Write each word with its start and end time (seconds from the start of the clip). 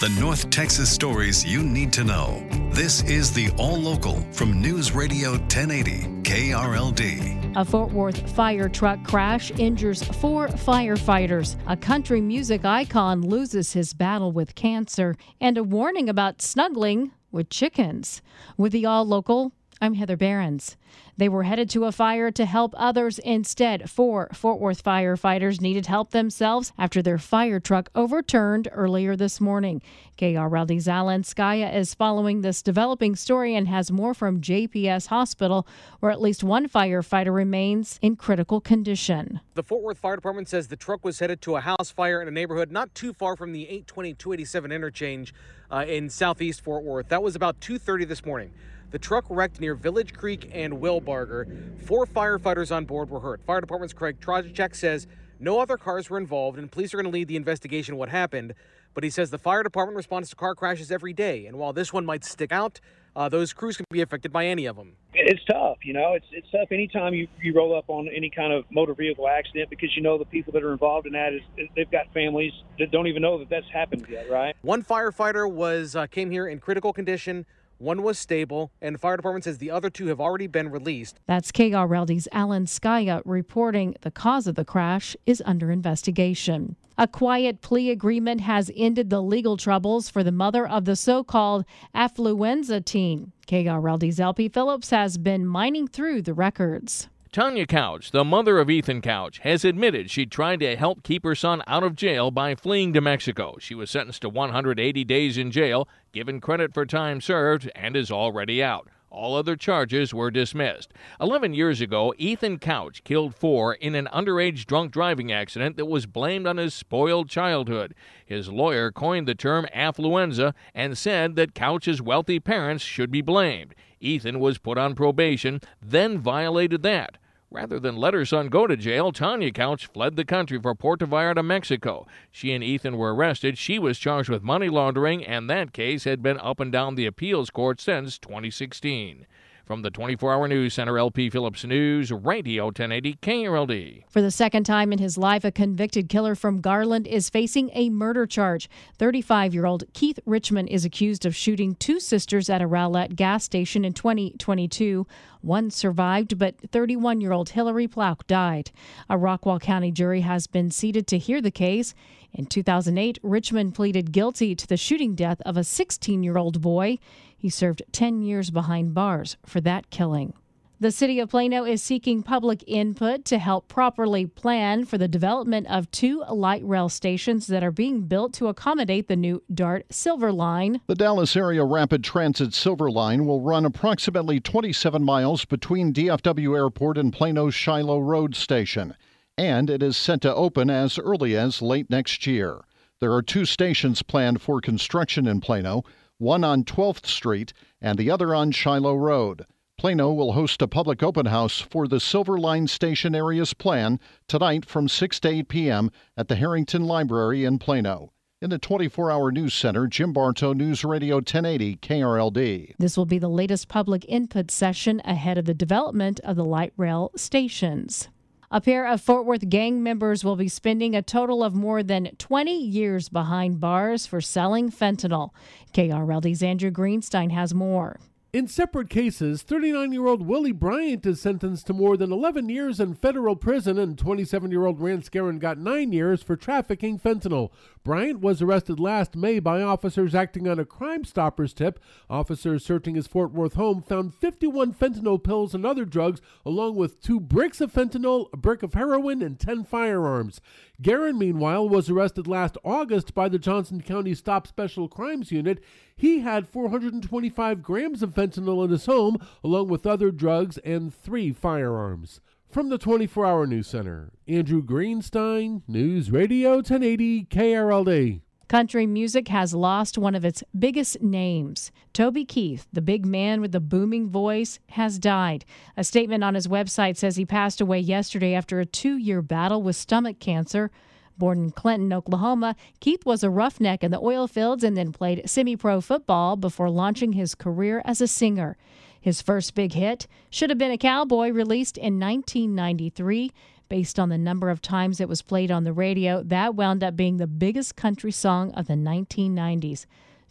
The 0.00 0.08
North 0.18 0.48
Texas 0.48 0.90
stories 0.90 1.44
you 1.44 1.62
need 1.62 1.92
to 1.92 2.04
know. 2.04 2.42
This 2.70 3.02
is 3.02 3.34
the 3.34 3.50
All 3.58 3.76
Local 3.76 4.18
from 4.32 4.58
News 4.58 4.92
Radio 4.92 5.32
1080 5.32 6.22
KRLD. 6.22 7.54
A 7.54 7.62
Fort 7.66 7.92
Worth 7.92 8.30
fire 8.30 8.70
truck 8.70 9.04
crash 9.04 9.50
injures 9.50 10.02
four 10.02 10.48
firefighters. 10.48 11.56
A 11.66 11.76
country 11.76 12.22
music 12.22 12.64
icon 12.64 13.20
loses 13.20 13.74
his 13.74 13.92
battle 13.92 14.32
with 14.32 14.54
cancer. 14.54 15.16
And 15.38 15.58
a 15.58 15.62
warning 15.62 16.08
about 16.08 16.40
snuggling 16.40 17.10
with 17.30 17.50
chickens. 17.50 18.22
With 18.56 18.72
the 18.72 18.86
All 18.86 19.04
Local, 19.04 19.52
I'm 19.82 19.94
Heather 19.94 20.16
Behrens. 20.16 20.76
They 21.16 21.30
were 21.30 21.44
headed 21.44 21.70
to 21.70 21.86
a 21.86 21.92
fire 21.92 22.30
to 22.32 22.44
help 22.44 22.74
others 22.76 23.18
instead. 23.18 23.88
Four 23.88 24.28
Fort 24.34 24.60
Worth 24.60 24.84
firefighters 24.84 25.62
needed 25.62 25.86
help 25.86 26.10
themselves 26.10 26.74
after 26.76 27.00
their 27.00 27.16
fire 27.16 27.58
truck 27.60 27.88
overturned 27.94 28.68
earlier 28.72 29.16
this 29.16 29.40
morning. 29.40 29.80
KRLD's 30.18 30.86
Alan 30.86 31.22
Scaia 31.22 31.74
is 31.74 31.94
following 31.94 32.42
this 32.42 32.60
developing 32.60 33.16
story 33.16 33.54
and 33.54 33.68
has 33.68 33.90
more 33.90 34.12
from 34.12 34.42
JPS 34.42 35.06
Hospital, 35.06 35.66
where 36.00 36.12
at 36.12 36.20
least 36.20 36.44
one 36.44 36.68
firefighter 36.68 37.34
remains 37.34 37.98
in 38.02 38.16
critical 38.16 38.60
condition. 38.60 39.40
The 39.54 39.62
Fort 39.62 39.82
Worth 39.82 39.98
Fire 39.98 40.16
Department 40.16 40.50
says 40.50 40.68
the 40.68 40.76
truck 40.76 41.06
was 41.06 41.20
headed 41.20 41.40
to 41.42 41.56
a 41.56 41.60
house 41.62 41.90
fire 41.90 42.20
in 42.20 42.28
a 42.28 42.32
neighborhood 42.32 42.70
not 42.70 42.94
too 42.94 43.14
far 43.14 43.34
from 43.34 43.52
the 43.52 43.62
820 43.62 44.12
287 44.12 44.72
interchange 44.72 45.32
uh, 45.70 45.86
in 45.88 46.10
southeast 46.10 46.60
Fort 46.60 46.84
Worth. 46.84 47.08
That 47.08 47.22
was 47.22 47.34
about 47.34 47.60
2:30 47.60 48.06
this 48.06 48.26
morning. 48.26 48.50
The 48.90 48.98
truck 48.98 49.24
wrecked 49.28 49.60
near 49.60 49.74
Village 49.76 50.14
Creek 50.14 50.50
and 50.52 50.74
Wilbarger. 50.74 51.80
Four 51.82 52.06
firefighters 52.06 52.74
on 52.74 52.86
board 52.86 53.08
were 53.08 53.20
hurt. 53.20 53.40
Fire 53.42 53.60
Department's 53.60 53.94
Craig 53.94 54.18
Trojacek 54.20 54.74
says 54.74 55.06
no 55.38 55.60
other 55.60 55.76
cars 55.76 56.10
were 56.10 56.18
involved, 56.18 56.58
and 56.58 56.70
police 56.70 56.92
are 56.92 56.96
going 56.96 57.04
to 57.04 57.10
lead 57.10 57.28
the 57.28 57.36
investigation 57.36 57.96
what 57.96 58.08
happened. 58.08 58.52
But 58.92 59.04
he 59.04 59.10
says 59.10 59.30
the 59.30 59.38
fire 59.38 59.62
department 59.62 59.96
responds 59.96 60.28
to 60.30 60.36
car 60.36 60.56
crashes 60.56 60.90
every 60.90 61.12
day, 61.12 61.46
and 61.46 61.56
while 61.56 61.72
this 61.72 61.92
one 61.92 62.04
might 62.04 62.24
stick 62.24 62.50
out, 62.50 62.80
uh, 63.14 63.28
those 63.28 63.52
crews 63.52 63.76
can 63.76 63.86
be 63.90 64.00
affected 64.00 64.32
by 64.32 64.46
any 64.46 64.66
of 64.66 64.74
them. 64.74 64.96
It's 65.14 65.44
tough, 65.44 65.78
you 65.84 65.92
know. 65.92 66.14
It's 66.14 66.26
it's 66.32 66.50
tough 66.50 66.72
anytime 66.72 67.14
you, 67.14 67.28
you 67.40 67.54
roll 67.54 67.76
up 67.76 67.84
on 67.88 68.08
any 68.08 68.30
kind 68.30 68.52
of 68.52 68.64
motor 68.70 68.94
vehicle 68.94 69.28
accident 69.28 69.70
because 69.70 69.96
you 69.96 70.02
know 70.02 70.18
the 70.18 70.24
people 70.24 70.52
that 70.54 70.64
are 70.64 70.72
involved 70.72 71.06
in 71.06 71.12
that 71.12 71.32
is 71.32 71.68
they've 71.76 71.90
got 71.90 72.12
families 72.12 72.52
that 72.80 72.90
don't 72.90 73.06
even 73.06 73.22
know 73.22 73.38
that 73.38 73.48
that's 73.48 73.68
happened 73.72 74.06
yet, 74.08 74.28
right? 74.28 74.56
One 74.62 74.82
firefighter 74.82 75.50
was 75.50 75.94
uh, 75.94 76.08
came 76.08 76.30
here 76.32 76.48
in 76.48 76.58
critical 76.58 76.92
condition. 76.92 77.46
One 77.80 78.02
was 78.02 78.18
stable, 78.18 78.72
and 78.82 79.00
fire 79.00 79.16
department 79.16 79.44
says 79.44 79.56
the 79.56 79.70
other 79.70 79.88
two 79.88 80.08
have 80.08 80.20
already 80.20 80.46
been 80.46 80.70
released. 80.70 81.18
That's 81.26 81.50
KRLD's 81.50 82.28
Alan 82.30 82.66
Scaia 82.66 83.22
reporting 83.24 83.96
the 84.02 84.10
cause 84.10 84.46
of 84.46 84.54
the 84.54 84.66
crash 84.66 85.16
is 85.24 85.42
under 85.46 85.70
investigation. 85.70 86.76
A 86.98 87.08
quiet 87.08 87.62
plea 87.62 87.88
agreement 87.88 88.42
has 88.42 88.70
ended 88.76 89.08
the 89.08 89.22
legal 89.22 89.56
troubles 89.56 90.10
for 90.10 90.22
the 90.22 90.30
mother 90.30 90.68
of 90.68 90.84
the 90.84 90.94
so 90.94 91.24
called 91.24 91.64
affluenza 91.94 92.84
teen. 92.84 93.32
KRLD's 93.46 94.20
LP 94.20 94.50
Phillips 94.50 94.90
has 94.90 95.16
been 95.16 95.46
mining 95.46 95.88
through 95.88 96.20
the 96.20 96.34
records. 96.34 97.08
Tanya 97.32 97.64
Couch, 97.64 98.10
the 98.10 98.24
mother 98.24 98.58
of 98.58 98.68
Ethan 98.68 99.00
Couch, 99.00 99.38
has 99.44 99.64
admitted 99.64 100.10
she 100.10 100.26
tried 100.26 100.58
to 100.58 100.74
help 100.74 101.04
keep 101.04 101.22
her 101.22 101.36
son 101.36 101.62
out 101.68 101.84
of 101.84 101.94
jail 101.94 102.32
by 102.32 102.56
fleeing 102.56 102.92
to 102.92 103.00
Mexico. 103.00 103.54
She 103.60 103.72
was 103.72 103.88
sentenced 103.88 104.22
to 104.22 104.28
180 104.28 105.04
days 105.04 105.38
in 105.38 105.52
jail, 105.52 105.88
given 106.10 106.40
credit 106.40 106.74
for 106.74 106.84
time 106.84 107.20
served, 107.20 107.70
and 107.76 107.94
is 107.94 108.10
already 108.10 108.60
out. 108.60 108.88
All 109.10 109.36
other 109.36 109.54
charges 109.54 110.12
were 110.12 110.32
dismissed. 110.32 110.92
Eleven 111.20 111.54
years 111.54 111.80
ago, 111.80 112.12
Ethan 112.18 112.58
Couch 112.58 113.04
killed 113.04 113.36
four 113.36 113.74
in 113.74 113.94
an 113.94 114.08
underage 114.12 114.66
drunk 114.66 114.90
driving 114.90 115.30
accident 115.30 115.76
that 115.76 115.86
was 115.86 116.06
blamed 116.06 116.48
on 116.48 116.56
his 116.56 116.74
spoiled 116.74 117.28
childhood. 117.28 117.94
His 118.26 118.48
lawyer 118.48 118.90
coined 118.90 119.28
the 119.28 119.36
term 119.36 119.68
affluenza 119.72 120.52
and 120.74 120.98
said 120.98 121.36
that 121.36 121.54
Couch's 121.54 122.02
wealthy 122.02 122.40
parents 122.40 122.82
should 122.82 123.12
be 123.12 123.22
blamed. 123.22 123.76
Ethan 124.00 124.40
was 124.40 124.58
put 124.58 124.78
on 124.78 124.94
probation, 124.94 125.60
then 125.82 126.18
violated 126.18 126.82
that. 126.82 127.18
Rather 127.52 127.80
than 127.80 127.96
let 127.96 128.14
her 128.14 128.24
son 128.24 128.48
go 128.48 128.68
to 128.68 128.76
jail, 128.76 129.10
Tanya 129.10 129.50
Couch 129.50 129.86
fled 129.86 130.14
the 130.14 130.24
country 130.24 130.60
for 130.60 130.72
Puerto 130.72 131.04
Vallarta, 131.04 131.44
Mexico. 131.44 132.06
She 132.30 132.52
and 132.52 132.62
Ethan 132.62 132.96
were 132.96 133.12
arrested. 133.12 133.58
She 133.58 133.76
was 133.76 133.98
charged 133.98 134.28
with 134.28 134.44
money 134.44 134.68
laundering, 134.68 135.24
and 135.24 135.50
that 135.50 135.72
case 135.72 136.04
had 136.04 136.22
been 136.22 136.38
up 136.38 136.60
and 136.60 136.70
down 136.70 136.94
the 136.94 137.06
appeals 137.06 137.50
court 137.50 137.80
since 137.80 138.18
2016. 138.18 139.26
From 139.70 139.82
the 139.82 139.90
24 139.90 140.32
hour 140.32 140.48
news 140.48 140.74
center, 140.74 140.98
LP 140.98 141.30
Phillips 141.30 141.64
News, 141.64 142.10
Radio 142.10 142.64
1080 142.64 143.14
KRLD. 143.22 144.02
For 144.08 144.20
the 144.20 144.32
second 144.32 144.64
time 144.64 144.92
in 144.92 144.98
his 144.98 145.16
life, 145.16 145.44
a 145.44 145.52
convicted 145.52 146.08
killer 146.08 146.34
from 146.34 146.60
Garland 146.60 147.06
is 147.06 147.30
facing 147.30 147.70
a 147.72 147.88
murder 147.88 148.26
charge. 148.26 148.68
35 148.98 149.54
year 149.54 149.66
old 149.66 149.84
Keith 149.92 150.18
Richmond 150.26 150.70
is 150.70 150.84
accused 150.84 151.24
of 151.24 151.36
shooting 151.36 151.76
two 151.76 152.00
sisters 152.00 152.50
at 152.50 152.60
a 152.60 152.66
Rowlett 152.66 153.14
gas 153.14 153.44
station 153.44 153.84
in 153.84 153.92
2022. 153.92 155.06
One 155.40 155.70
survived, 155.70 156.36
but 156.36 156.56
31 156.72 157.20
year 157.20 157.30
old 157.30 157.50
Hillary 157.50 157.86
Plauck 157.86 158.26
died. 158.26 158.72
A 159.08 159.16
Rockwall 159.16 159.60
County 159.60 159.92
jury 159.92 160.22
has 160.22 160.48
been 160.48 160.72
seated 160.72 161.06
to 161.06 161.16
hear 161.16 161.40
the 161.40 161.52
case. 161.52 161.94
In 162.32 162.46
2008, 162.46 163.18
Richmond 163.22 163.74
pleaded 163.74 164.12
guilty 164.12 164.54
to 164.54 164.66
the 164.66 164.76
shooting 164.76 165.14
death 165.14 165.40
of 165.42 165.56
a 165.56 165.64
16 165.64 166.24
year 166.24 166.38
old 166.38 166.60
boy. 166.60 166.98
He 167.40 167.48
served 167.48 167.82
10 167.92 168.20
years 168.20 168.50
behind 168.50 168.92
bars 168.92 169.38
for 169.46 169.62
that 169.62 169.88
killing. 169.88 170.34
The 170.78 170.90
city 170.90 171.20
of 171.20 171.30
Plano 171.30 171.64
is 171.64 171.82
seeking 171.82 172.22
public 172.22 172.62
input 172.66 173.24
to 173.24 173.38
help 173.38 173.66
properly 173.66 174.26
plan 174.26 174.84
for 174.84 174.98
the 174.98 175.08
development 175.08 175.66
of 175.68 175.90
two 175.90 176.22
light 176.30 176.62
rail 176.62 176.90
stations 176.90 177.46
that 177.46 177.64
are 177.64 177.70
being 177.70 178.02
built 178.02 178.34
to 178.34 178.48
accommodate 178.48 179.08
the 179.08 179.16
new 179.16 179.42
DART 179.54 179.86
Silver 179.90 180.30
Line. 180.30 180.82
The 180.86 180.94
Dallas 180.94 181.34
Area 181.34 181.64
Rapid 181.64 182.04
Transit 182.04 182.52
Silver 182.52 182.90
Line 182.90 183.24
will 183.24 183.40
run 183.40 183.64
approximately 183.64 184.38
27 184.38 185.02
miles 185.02 185.46
between 185.46 185.94
DFW 185.94 186.54
Airport 186.54 186.98
and 186.98 187.10
Plano's 187.10 187.54
Shiloh 187.54 188.00
Road 188.00 188.36
Station, 188.36 188.94
and 189.38 189.70
it 189.70 189.82
is 189.82 189.96
set 189.96 190.20
to 190.20 190.34
open 190.34 190.68
as 190.68 190.98
early 190.98 191.34
as 191.34 191.62
late 191.62 191.88
next 191.88 192.26
year. 192.26 192.64
There 193.00 193.14
are 193.14 193.22
two 193.22 193.46
stations 193.46 194.02
planned 194.02 194.42
for 194.42 194.60
construction 194.60 195.26
in 195.26 195.40
Plano 195.40 195.84
one 196.20 196.44
on 196.44 196.62
12th 196.62 197.06
Street 197.06 197.52
and 197.80 197.98
the 197.98 198.10
other 198.10 198.34
on 198.34 198.52
Shiloh 198.52 198.94
Road. 198.94 199.46
Plano 199.78 200.12
will 200.12 200.32
host 200.32 200.60
a 200.60 200.68
public 200.68 201.02
open 201.02 201.24
house 201.24 201.58
for 201.58 201.88
the 201.88 201.98
Silver 201.98 202.38
Line 202.38 202.66
Station 202.66 203.14
area's 203.14 203.54
plan 203.54 203.98
tonight 204.28 204.66
from 204.66 204.86
6 204.86 205.20
to 205.20 205.28
8 205.28 205.48
p.m. 205.48 205.90
at 206.18 206.28
the 206.28 206.36
Harrington 206.36 206.84
Library 206.84 207.46
in 207.46 207.58
Plano. 207.58 208.12
In 208.42 208.50
the 208.50 208.58
24 208.58 209.10
hour 209.10 209.32
news 209.32 209.54
center, 209.54 209.86
Jim 209.86 210.12
Bartow, 210.12 210.52
News 210.52 210.84
Radio 210.84 211.16
1080 211.16 211.76
KRLD. 211.76 212.74
This 212.78 212.98
will 212.98 213.06
be 213.06 213.18
the 213.18 213.28
latest 213.28 213.68
public 213.68 214.04
input 214.06 214.50
session 214.50 215.00
ahead 215.06 215.38
of 215.38 215.46
the 215.46 215.54
development 215.54 216.20
of 216.24 216.36
the 216.36 216.44
light 216.44 216.74
rail 216.76 217.10
stations. 217.16 218.08
A 218.52 218.60
pair 218.60 218.84
of 218.84 219.00
Fort 219.00 219.26
Worth 219.26 219.48
gang 219.48 219.80
members 219.80 220.24
will 220.24 220.34
be 220.34 220.48
spending 220.48 220.96
a 220.96 221.02
total 221.02 221.44
of 221.44 221.54
more 221.54 221.84
than 221.84 222.10
20 222.18 222.52
years 222.52 223.08
behind 223.08 223.60
bars 223.60 224.06
for 224.06 224.20
selling 224.20 224.72
fentanyl. 224.72 225.30
KRLD's 225.72 226.42
Andrew 226.42 226.72
Greenstein 226.72 227.30
has 227.30 227.54
more. 227.54 228.00
In 228.32 228.46
separate 228.46 228.88
cases, 228.88 229.42
39 229.42 229.90
year 229.90 230.06
old 230.06 230.24
Willie 230.24 230.52
Bryant 230.52 231.04
is 231.04 231.20
sentenced 231.20 231.66
to 231.66 231.72
more 231.72 231.96
than 231.96 232.12
11 232.12 232.48
years 232.48 232.78
in 232.78 232.94
federal 232.94 233.34
prison, 233.34 233.76
and 233.76 233.98
27 233.98 234.52
year 234.52 234.66
old 234.66 234.80
Rance 234.80 235.08
Guerin 235.08 235.40
got 235.40 235.58
nine 235.58 235.90
years 235.90 236.22
for 236.22 236.36
trafficking 236.36 236.96
fentanyl. 236.96 237.50
Bryant 237.82 238.20
was 238.20 238.40
arrested 238.40 238.78
last 238.78 239.16
May 239.16 239.40
by 239.40 239.60
officers 239.60 240.14
acting 240.14 240.46
on 240.46 240.60
a 240.60 240.64
Crime 240.64 241.04
Stoppers 241.04 241.52
tip. 241.52 241.80
Officers 242.08 242.64
searching 242.64 242.94
his 242.94 243.08
Fort 243.08 243.32
Worth 243.32 243.54
home 243.54 243.82
found 243.82 244.14
51 244.14 244.74
fentanyl 244.74 245.20
pills 245.20 245.52
and 245.52 245.66
other 245.66 245.84
drugs, 245.84 246.20
along 246.46 246.76
with 246.76 247.02
two 247.02 247.18
bricks 247.18 247.60
of 247.60 247.72
fentanyl, 247.72 248.28
a 248.32 248.36
brick 248.36 248.62
of 248.62 248.74
heroin, 248.74 249.22
and 249.22 249.40
10 249.40 249.64
firearms. 249.64 250.40
Guerin, 250.80 251.18
meanwhile, 251.18 251.68
was 251.68 251.90
arrested 251.90 252.28
last 252.28 252.56
August 252.64 253.12
by 253.12 253.28
the 253.28 253.38
Johnson 253.38 253.82
County 253.82 254.14
Stop 254.14 254.46
Special 254.46 254.88
Crimes 254.88 255.32
Unit. 255.32 255.62
He 255.94 256.20
had 256.20 256.48
425 256.48 257.62
grams 257.62 258.02
of 258.02 258.14
fentanyl 258.20 258.64
in 258.64 258.70
his 258.70 258.86
home, 258.86 259.16
along 259.42 259.68
with 259.68 259.86
other 259.86 260.10
drugs 260.10 260.58
and 260.58 260.94
three 260.94 261.32
firearms. 261.32 262.20
From 262.50 262.68
the 262.68 262.78
24 262.78 263.24
Hour 263.24 263.46
News 263.46 263.68
Center, 263.68 264.12
Andrew 264.28 264.62
Greenstein, 264.62 265.62
News 265.66 266.10
Radio 266.10 266.56
1080 266.56 267.24
KRLD. 267.26 268.20
Country 268.48 268.84
music 268.84 269.28
has 269.28 269.54
lost 269.54 269.96
one 269.96 270.16
of 270.16 270.24
its 270.24 270.42
biggest 270.58 271.00
names. 271.00 271.70
Toby 271.92 272.24
Keith, 272.24 272.66
the 272.72 272.82
big 272.82 273.06
man 273.06 273.40
with 273.40 273.52
the 273.52 273.60
booming 273.60 274.08
voice, 274.10 274.58
has 274.70 274.98
died. 274.98 275.44
A 275.76 275.84
statement 275.84 276.24
on 276.24 276.34
his 276.34 276.48
website 276.48 276.96
says 276.96 277.14
he 277.14 277.24
passed 277.24 277.60
away 277.60 277.78
yesterday 277.78 278.34
after 278.34 278.58
a 278.58 278.66
two 278.66 278.96
year 278.96 279.22
battle 279.22 279.62
with 279.62 279.76
stomach 279.76 280.18
cancer. 280.18 280.72
Born 281.20 281.44
in 281.44 281.50
Clinton, 281.50 281.92
Oklahoma, 281.92 282.56
Keith 282.80 283.04
was 283.04 283.22
a 283.22 283.28
roughneck 283.28 283.84
in 283.84 283.90
the 283.90 284.00
oil 284.00 284.26
fields 284.26 284.64
and 284.64 284.74
then 284.74 284.90
played 284.90 285.28
semi 285.28 285.54
pro 285.54 285.82
football 285.82 286.34
before 286.34 286.70
launching 286.70 287.12
his 287.12 287.34
career 287.34 287.82
as 287.84 288.00
a 288.00 288.08
singer. 288.08 288.56
His 288.98 289.20
first 289.20 289.54
big 289.54 289.74
hit 289.74 290.06
should 290.30 290.48
have 290.48 290.58
been 290.58 290.70
a 290.70 290.78
cowboy 290.78 291.28
released 291.28 291.76
in 291.76 292.00
1993. 292.00 293.32
Based 293.68 293.98
on 293.98 294.08
the 294.08 294.16
number 294.16 294.48
of 294.48 294.62
times 294.62 294.98
it 294.98 295.10
was 295.10 295.20
played 295.20 295.50
on 295.50 295.64
the 295.64 295.74
radio, 295.74 296.22
that 296.22 296.54
wound 296.54 296.82
up 296.82 296.96
being 296.96 297.18
the 297.18 297.26
biggest 297.26 297.76
country 297.76 298.10
song 298.10 298.50
of 298.52 298.66
the 298.66 298.72
1990s. 298.72 299.84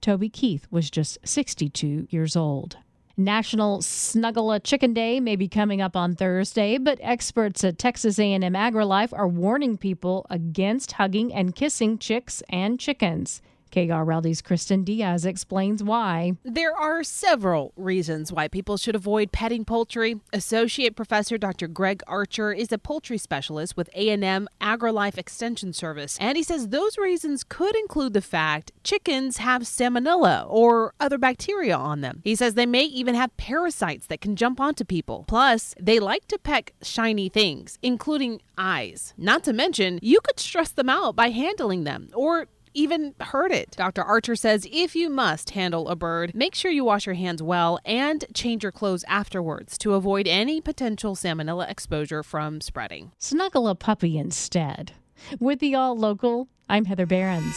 Toby 0.00 0.28
Keith 0.28 0.68
was 0.70 0.88
just 0.88 1.18
62 1.24 2.06
years 2.10 2.36
old. 2.36 2.76
National 3.18 3.80
Snuggle 3.80 4.52
a 4.52 4.60
Chicken 4.60 4.92
Day 4.92 5.20
may 5.20 5.36
be 5.36 5.48
coming 5.48 5.80
up 5.80 5.96
on 5.96 6.14
Thursday, 6.14 6.76
but 6.76 6.98
experts 7.00 7.64
at 7.64 7.78
Texas 7.78 8.18
A&M 8.18 8.42
AgriLife 8.42 9.16
are 9.16 9.26
warning 9.26 9.78
people 9.78 10.26
against 10.28 10.92
hugging 10.92 11.32
and 11.32 11.54
kissing 11.54 11.96
chicks 11.96 12.42
and 12.50 12.78
chickens. 12.78 13.40
KRLD's 13.72 14.42
Kristen 14.42 14.84
Diaz 14.84 15.24
explains 15.24 15.82
why. 15.82 16.32
There 16.44 16.74
are 16.74 17.02
several 17.02 17.72
reasons 17.76 18.32
why 18.32 18.48
people 18.48 18.76
should 18.76 18.94
avoid 18.94 19.32
petting 19.32 19.64
poultry. 19.64 20.20
Associate 20.32 20.94
Professor 20.94 21.36
Dr. 21.38 21.68
Greg 21.68 22.02
Archer 22.06 22.52
is 22.52 22.72
a 22.72 22.78
poultry 22.78 23.18
specialist 23.18 23.76
with 23.76 23.90
A&M 23.94 24.48
AgriLife 24.60 25.18
Extension 25.18 25.72
Service, 25.72 26.16
and 26.20 26.36
he 26.36 26.42
says 26.42 26.68
those 26.68 26.96
reasons 26.96 27.44
could 27.44 27.76
include 27.76 28.12
the 28.12 28.20
fact 28.20 28.72
chickens 28.84 29.38
have 29.38 29.62
salmonella 29.62 30.46
or 30.48 30.94
other 31.00 31.18
bacteria 31.18 31.76
on 31.76 32.00
them. 32.00 32.22
He 32.24 32.34
says 32.34 32.54
they 32.54 32.66
may 32.66 32.84
even 32.84 33.14
have 33.14 33.36
parasites 33.36 34.06
that 34.06 34.20
can 34.20 34.36
jump 34.36 34.60
onto 34.60 34.84
people. 34.84 35.24
Plus, 35.28 35.74
they 35.80 35.98
like 35.98 36.26
to 36.28 36.38
peck 36.38 36.72
shiny 36.82 37.28
things, 37.28 37.78
including 37.82 38.40
eyes. 38.56 39.12
Not 39.16 39.44
to 39.44 39.52
mention, 39.52 39.98
you 40.02 40.20
could 40.20 40.40
stress 40.40 40.70
them 40.70 40.88
out 40.88 41.16
by 41.16 41.30
handling 41.30 41.84
them 41.84 42.08
or 42.14 42.46
even 42.76 43.14
hurt 43.20 43.52
it. 43.52 43.72
Dr. 43.76 44.02
Archer 44.02 44.36
says 44.36 44.66
if 44.70 44.94
you 44.94 45.08
must 45.08 45.50
handle 45.50 45.88
a 45.88 45.96
bird, 45.96 46.34
make 46.34 46.54
sure 46.54 46.70
you 46.70 46.84
wash 46.84 47.06
your 47.06 47.14
hands 47.14 47.42
well 47.42 47.78
and 47.84 48.24
change 48.34 48.62
your 48.62 48.72
clothes 48.72 49.04
afterwards 49.08 49.78
to 49.78 49.94
avoid 49.94 50.28
any 50.28 50.60
potential 50.60 51.16
salmonella 51.16 51.70
exposure 51.70 52.22
from 52.22 52.60
spreading. 52.60 53.12
Snuggle 53.18 53.68
a 53.68 53.74
puppy 53.74 54.18
instead. 54.18 54.92
With 55.40 55.60
the 55.60 55.74
All 55.74 55.96
Local, 55.96 56.48
I'm 56.68 56.84
Heather 56.84 57.06
Behrens. 57.06 57.56